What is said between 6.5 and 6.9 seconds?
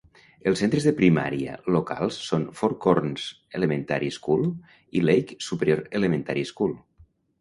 School.